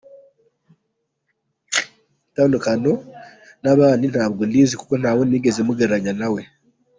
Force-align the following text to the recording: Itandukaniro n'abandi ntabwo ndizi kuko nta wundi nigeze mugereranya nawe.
Itandukaniro 2.29 2.95
n'abandi 3.63 4.05
ntabwo 4.13 4.41
ndizi 4.49 4.75
kuko 4.79 4.93
nta 4.97 5.11
wundi 5.15 5.31
nigeze 5.33 5.61
mugereranya 5.67 6.13
nawe. 6.21 6.41